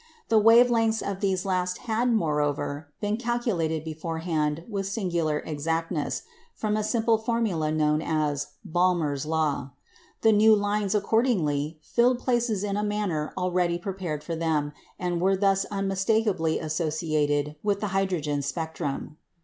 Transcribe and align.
The 0.29 0.39
wave 0.39 0.71
lengths 0.71 1.03
of 1.03 1.19
these 1.19 1.45
last 1.45 1.77
had, 1.85 2.11
moreover, 2.11 2.87
been 3.01 3.17
calculated 3.17 3.83
beforehand 3.83 4.63
with 4.67 4.87
singular 4.87 5.41
exactness, 5.41 6.23
from 6.55 6.75
a 6.75 6.83
simple 6.83 7.19
formula 7.19 7.71
known 7.71 8.01
as 8.01 8.47
"Balmer's 8.65 9.27
Law." 9.27 9.73
The 10.21 10.31
new 10.31 10.55
lines, 10.55 10.95
accordingly, 10.95 11.77
filled 11.83 12.17
places 12.17 12.63
in 12.63 12.77
a 12.77 12.83
manner 12.83 13.31
already 13.37 13.77
prepared 13.77 14.23
for 14.23 14.35
them, 14.35 14.71
and 14.97 15.21
were 15.21 15.37
thus 15.37 15.65
unmistakably 15.69 16.57
associated 16.57 17.55
with 17.61 17.79
the 17.79 17.89
hydrogen 17.89 18.41
spectrum. 18.41 19.17